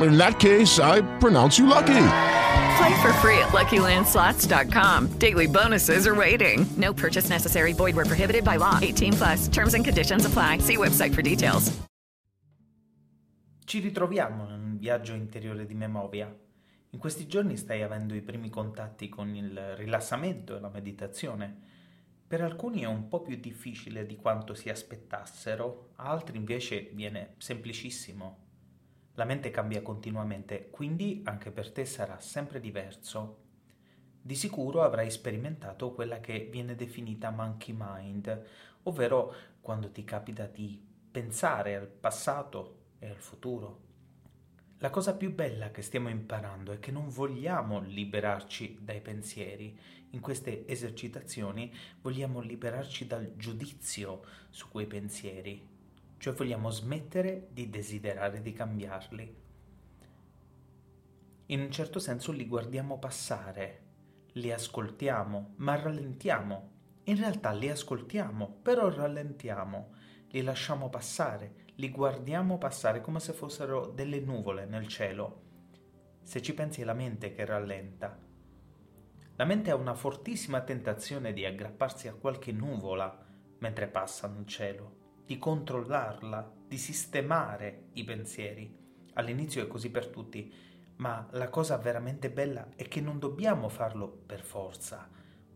[0.00, 2.06] In that case, I pronounce you lucky.
[2.76, 5.18] Play for free at LuckyLandSlots.com.
[5.18, 6.66] Daily bonuses are waiting.
[6.76, 7.72] No purchase necessary.
[7.72, 8.78] Void were prohibited by law.
[8.80, 9.48] 18 plus.
[9.48, 10.58] Terms and conditions apply.
[10.58, 11.70] See website for details.
[13.64, 16.34] Ci ritroviamo in un viaggio interiore di Memovia.
[16.90, 21.56] In questi giorni stai avendo i primi contatti con il rilassamento e la meditazione.
[22.26, 27.34] Per alcuni è un po' più difficile di quanto si aspettassero, a altri invece viene
[27.38, 28.41] semplicissimo.
[29.14, 33.40] La mente cambia continuamente, quindi anche per te sarà sempre diverso.
[34.22, 38.46] Di sicuro avrai sperimentato quella che viene definita monkey mind,
[38.84, 43.90] ovvero quando ti capita di pensare al passato e al futuro.
[44.78, 49.78] La cosa più bella che stiamo imparando è che non vogliamo liberarci dai pensieri.
[50.10, 55.71] In queste esercitazioni vogliamo liberarci dal giudizio su quei pensieri,
[56.22, 59.36] cioè vogliamo smettere di desiderare di cambiarli.
[61.46, 63.80] In un certo senso li guardiamo passare,
[64.34, 66.70] li ascoltiamo, ma rallentiamo.
[67.04, 69.94] In realtà li ascoltiamo, però rallentiamo,
[70.28, 75.40] li lasciamo passare, li guardiamo passare come se fossero delle nuvole nel cielo.
[76.22, 78.16] Se ci pensi è la mente che rallenta.
[79.34, 83.26] La mente ha una fortissima tentazione di aggrapparsi a qualche nuvola
[83.58, 85.00] mentre passa nel cielo
[85.32, 88.70] di controllarla, di sistemare i pensieri.
[89.14, 90.52] All'inizio è così per tutti,
[90.96, 95.08] ma la cosa veramente bella è che non dobbiamo farlo per forza,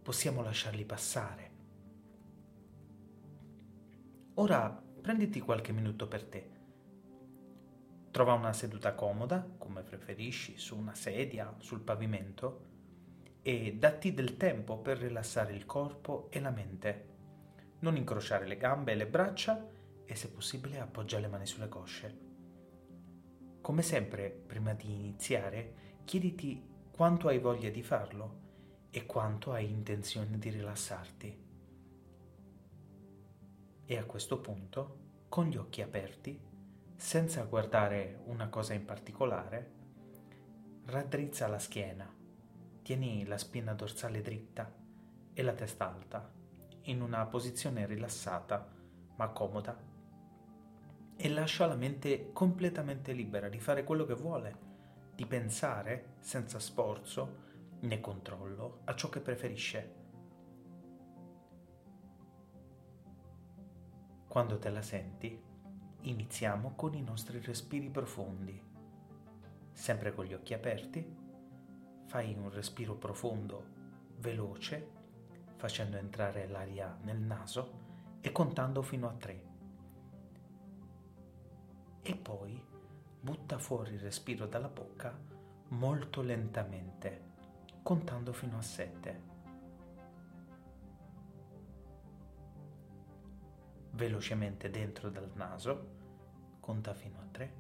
[0.02, 1.50] possiamo lasciarli passare.
[4.36, 6.50] Ora prenditi qualche minuto per te.
[8.10, 12.64] Trova una seduta comoda, come preferisci, su una sedia, sul pavimento,
[13.42, 17.15] e datti del tempo per rilassare il corpo e la mente
[17.80, 19.68] non incrociare le gambe e le braccia
[20.04, 22.24] e se possibile appoggia le mani sulle cosce.
[23.60, 28.44] Come sempre, prima di iniziare, chiediti quanto hai voglia di farlo
[28.90, 31.44] e quanto hai intenzione di rilassarti.
[33.84, 34.98] E a questo punto,
[35.28, 36.40] con gli occhi aperti,
[36.94, 39.72] senza guardare una cosa in particolare,
[40.86, 42.10] raddrizza la schiena,
[42.82, 44.72] tieni la spina dorsale dritta
[45.34, 46.35] e la testa alta
[46.86, 48.74] in una posizione rilassata
[49.16, 49.76] ma comoda
[51.16, 54.56] e lascia la mente completamente libera di fare quello che vuole,
[55.14, 57.44] di pensare senza sforzo
[57.80, 59.94] né controllo a ciò che preferisce.
[64.28, 65.42] Quando te la senti,
[66.02, 68.62] iniziamo con i nostri respiri profondi.
[69.72, 71.16] Sempre con gli occhi aperti,
[72.04, 73.64] fai un respiro profondo,
[74.18, 74.95] veloce
[75.56, 77.84] facendo entrare l'aria nel naso
[78.20, 79.44] e contando fino a tre.
[82.02, 82.62] E poi
[83.20, 85.12] butta fuori il respiro dalla bocca
[85.68, 87.22] molto lentamente,
[87.82, 89.34] contando fino a sette.
[93.90, 95.94] Velocemente dentro dal naso,
[96.60, 97.54] conta fino a tre.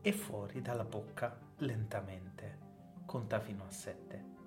[0.00, 2.58] E fuori dalla bocca lentamente,
[3.04, 4.37] conta fino a sette.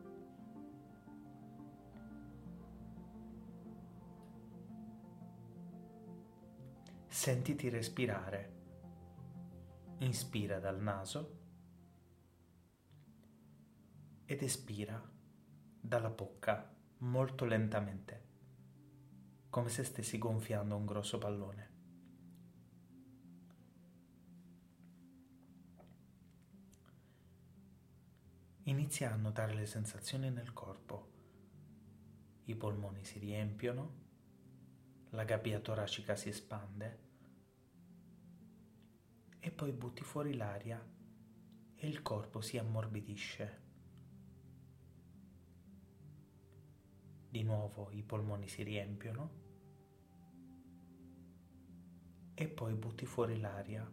[7.22, 8.52] Sentiti respirare.
[10.00, 11.38] Inspira dal naso
[14.26, 15.00] ed espira
[15.79, 18.26] dalla bocca molto lentamente,
[19.52, 21.70] come se stessi gonfiando un grosso pallone.
[28.64, 31.12] Inizia a notare le sensazioni nel corpo.
[32.46, 34.00] I polmoni si riempiono,
[35.12, 37.09] la gabbia toracica si espande
[39.43, 40.79] e poi butti fuori l'aria
[41.76, 43.59] e il corpo si ammorbidisce.
[47.28, 49.40] Di nuovo i polmoni si riempiono
[52.35, 53.91] e poi butti fuori l'aria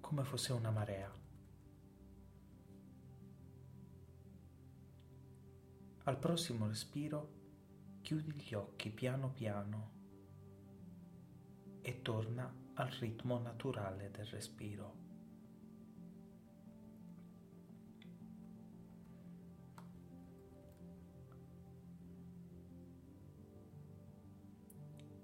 [0.00, 1.12] come fosse una marea.
[6.04, 7.40] Al prossimo respiro
[8.00, 9.90] chiudi gli occhi piano piano
[11.82, 15.00] e torna al ritmo naturale del respiro.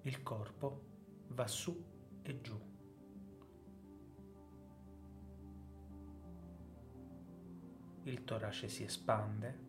[0.03, 0.85] Il corpo
[1.29, 1.85] va su
[2.23, 2.59] e giù.
[8.05, 9.67] Il torace si espande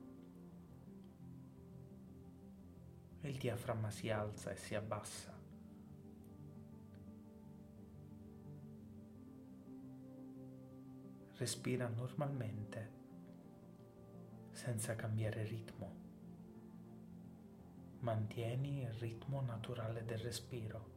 [3.22, 5.39] il diaframma si alza e si abbassa.
[11.40, 12.92] Respira normalmente,
[14.52, 15.96] senza cambiare ritmo.
[18.00, 20.90] Mantieni il ritmo naturale del respiro.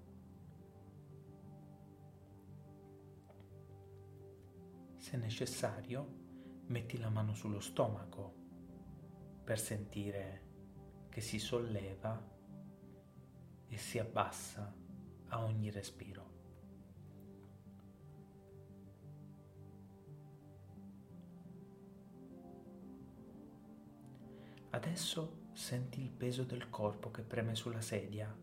[4.97, 8.35] Se necessario, metti la mano sullo stomaco
[9.45, 12.21] per sentire che si solleva
[13.69, 14.75] e si abbassa
[15.29, 16.31] a ogni respiro.
[24.84, 28.34] Adesso senti il peso del corpo che preme sulla sedia.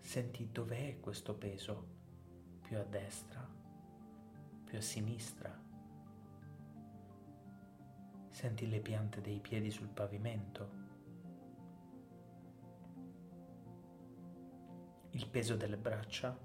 [0.00, 1.86] Senti dov'è questo peso,
[2.60, 3.48] più a destra,
[4.64, 5.68] più a sinistra
[8.40, 10.70] Senti le piante dei piedi sul pavimento.
[15.10, 16.38] Il peso delle braccia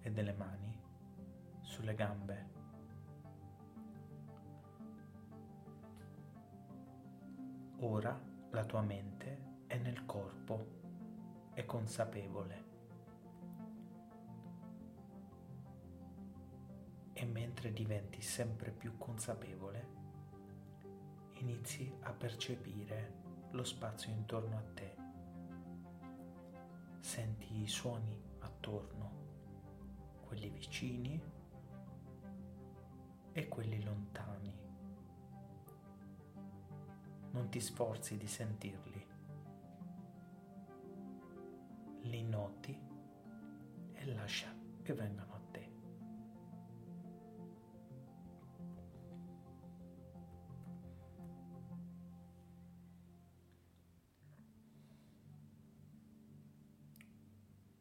[0.00, 0.80] e delle mani
[1.60, 2.53] sulle gambe.
[7.86, 8.18] Ora
[8.52, 12.64] la tua mente è nel corpo, è consapevole.
[17.12, 19.88] E mentre diventi sempre più consapevole,
[21.34, 24.96] inizi a percepire lo spazio intorno a te.
[27.00, 29.10] Senti i suoni attorno,
[30.24, 31.22] quelli vicini
[33.30, 34.63] e quelli lontani.
[37.34, 39.06] Non ti sforzi di sentirli.
[42.02, 42.80] Li noti
[43.92, 45.72] e lascia che vengano a te.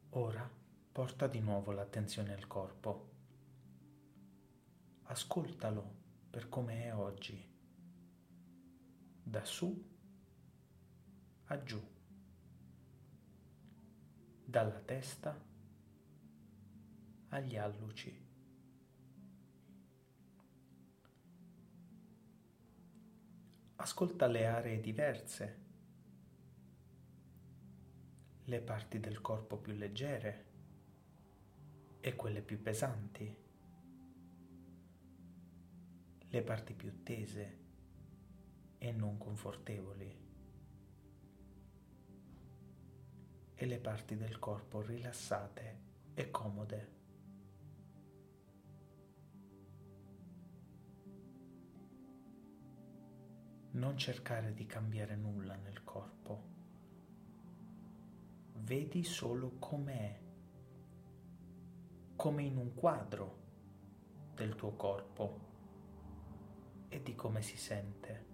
[0.09, 0.49] Ora
[0.91, 3.11] porta di nuovo l'attenzione al corpo.
[5.03, 6.01] Ascoltalo
[6.31, 7.52] per come è oggi,
[9.23, 9.91] da su
[11.45, 11.81] a giù,
[14.45, 15.39] dalla testa
[17.29, 18.21] agli alluci.
[23.75, 25.61] Ascolta le aree diverse
[28.47, 30.45] le parti del corpo più leggere
[32.01, 33.35] e quelle più pesanti,
[36.27, 37.62] le parti più tese
[38.83, 40.13] e non confortevoli
[43.55, 45.79] e le parti del corpo rilassate
[46.13, 46.91] e comode.
[53.71, 56.51] Non cercare di cambiare nulla nel corpo
[58.63, 60.19] vedi solo com'è,
[62.17, 63.37] come in un quadro
[64.35, 65.39] del tuo corpo
[66.89, 68.32] e di come si sente.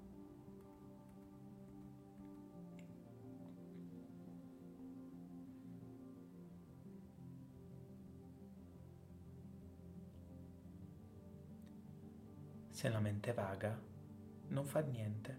[12.79, 13.77] Se la mente vaga,
[14.47, 15.37] non fa niente.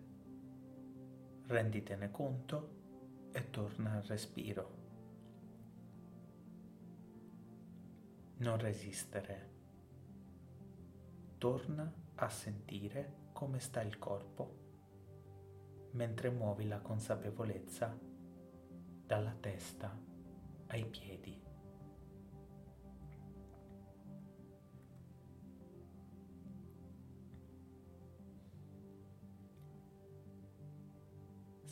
[1.47, 4.77] Renditene conto e torna al respiro.
[8.37, 9.49] Non resistere.
[11.39, 14.59] Torna a sentire come sta il corpo
[15.93, 17.99] mentre muovi la consapevolezza
[19.07, 19.99] dalla testa
[20.67, 21.50] ai piedi.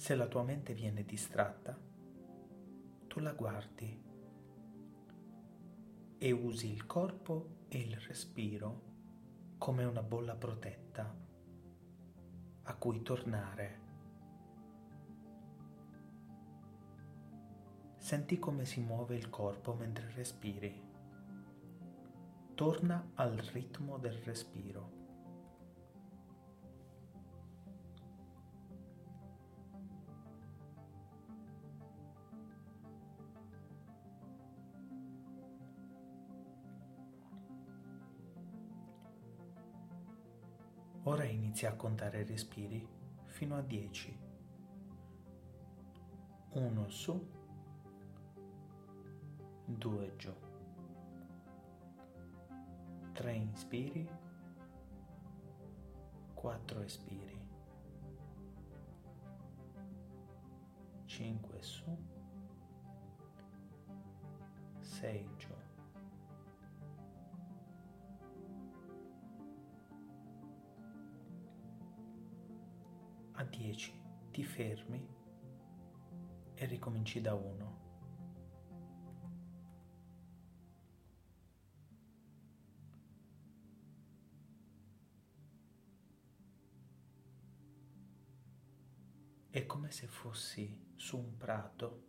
[0.08, 1.78] Se la tua mente viene distratta,
[3.08, 4.02] tu la guardi
[6.16, 8.82] e usi il corpo e il respiro
[9.58, 11.14] come una bolla protetta
[12.62, 13.80] a cui tornare.
[17.98, 20.82] Senti come si muove il corpo mentre respiri.
[22.54, 24.97] Torna al ritmo del respiro.
[41.08, 42.86] Ora inizia a contare i respiri
[43.24, 44.18] fino a 10.
[46.50, 47.30] Uno su,
[49.64, 50.34] due giù.
[53.12, 54.06] Tre inspiri,
[56.34, 57.40] quattro espiri.
[61.06, 61.96] Cinque su,
[64.80, 65.47] sei giù.
[73.68, 73.92] 10
[74.30, 75.06] ti fermi
[76.54, 77.86] e ricominci da 1.
[89.50, 92.06] È come se fossi su un prato,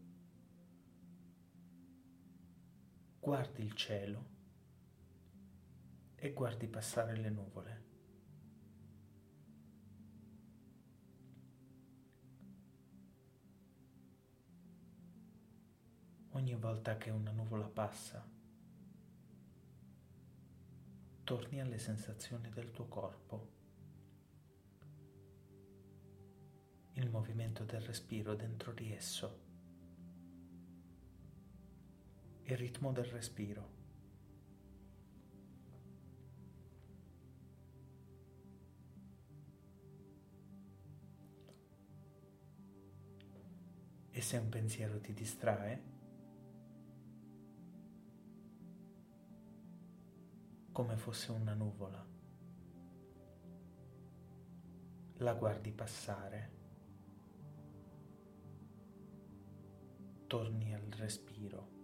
[3.19, 4.37] guardi il cielo
[6.15, 7.88] e guardi passare le nuvole.
[16.39, 18.25] Ogni volta che una nuvola passa,
[21.25, 23.47] torni alle sensazioni del tuo corpo,
[26.93, 29.39] il movimento del respiro dentro di esso,
[32.43, 33.77] il ritmo del respiro.
[44.11, 45.97] E se un pensiero ti distrae,
[50.79, 52.01] come fosse una nuvola.
[55.17, 56.51] La guardi passare,
[60.25, 61.77] torni al respiro.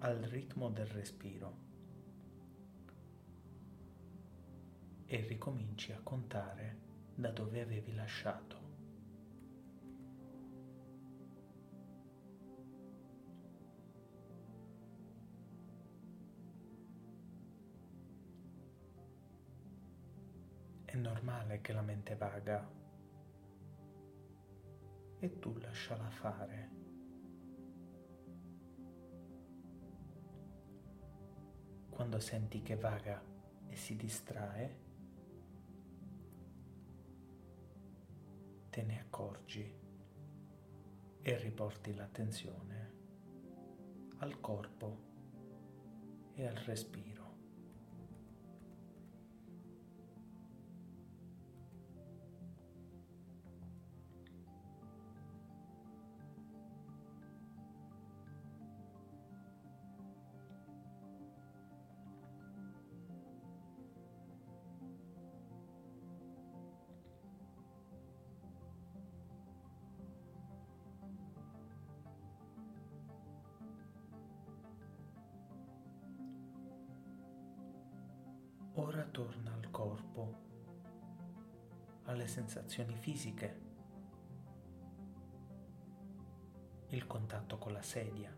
[0.00, 1.56] al ritmo del respiro
[5.06, 6.78] e ricominci a contare
[7.16, 8.57] da dove avevi lasciato.
[20.98, 22.68] Normale che la mente vaga
[25.18, 26.70] e tu lasciala fare.
[31.88, 33.20] Quando senti che vaga
[33.66, 34.86] e si distrae,
[38.70, 39.76] te ne accorgi
[41.20, 42.92] e riporti l'attenzione
[44.18, 45.06] al corpo
[46.34, 47.17] e al respiro.
[78.80, 80.34] Ora torna al corpo,
[82.04, 83.60] alle sensazioni fisiche,
[86.90, 88.32] il contatto con la sedia,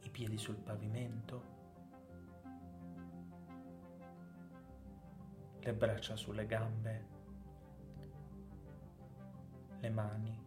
[0.00, 1.42] i piedi sul pavimento,
[5.60, 7.06] le braccia sulle gambe,
[9.80, 10.43] le mani.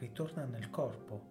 [0.00, 1.28] Ritorna nel corpo.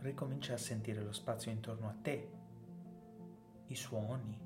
[0.00, 2.30] Ricomincia a sentire lo spazio intorno a te,
[3.66, 4.36] i suoni,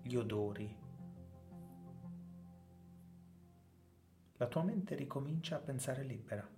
[0.00, 0.78] gli odori.
[4.36, 6.48] La tua mente ricomincia a pensare libera.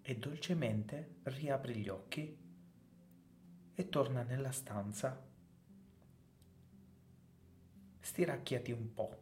[0.00, 2.38] E dolcemente riapri gli occhi
[3.74, 5.30] e torna nella stanza
[8.12, 9.16] stiracchiati un po'.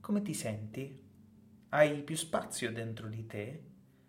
[0.00, 1.00] Come ti senti?
[1.68, 3.62] Hai più spazio dentro di te?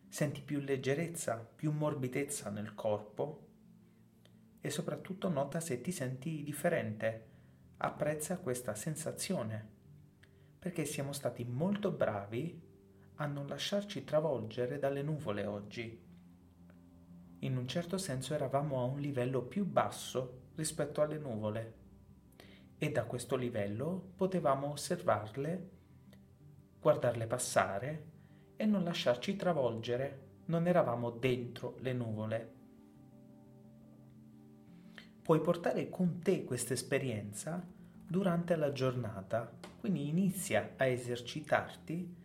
[0.10, 3.50] Senti più leggerezza, più morbidezza nel corpo?
[4.60, 7.28] E soprattutto nota se ti senti differente.
[7.78, 9.70] Apprezza questa sensazione.
[10.58, 12.62] perché siamo stati molto bravi
[13.16, 16.04] a non lasciarci travolgere dalle nuvole oggi.
[17.40, 21.81] In un certo senso eravamo a un livello più basso rispetto alle nuvole
[22.84, 25.70] e da questo livello potevamo osservarle,
[26.80, 28.06] guardarle passare
[28.56, 32.54] e non lasciarci travolgere, non eravamo dentro le nuvole.
[35.22, 37.64] Puoi portare con te questa esperienza
[38.08, 39.48] durante la giornata,
[39.80, 42.16] quindi inizia a esercitarti.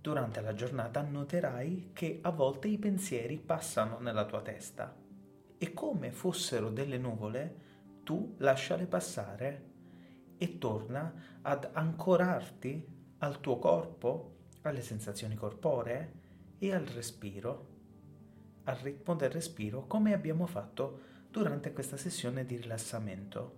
[0.00, 4.92] Durante la giornata noterai che a volte i pensieri passano nella tua testa
[5.56, 7.66] e come fossero delle nuvole,
[8.08, 9.66] tu lasciale passare
[10.38, 11.12] e torna
[11.42, 12.86] ad ancorarti
[13.18, 16.12] al tuo corpo, alle sensazioni corporee
[16.56, 17.66] e al respiro,
[18.64, 21.00] al ritmo del respiro come abbiamo fatto
[21.30, 23.56] durante questa sessione di rilassamento.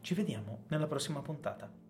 [0.00, 1.83] Ci vediamo nella prossima puntata.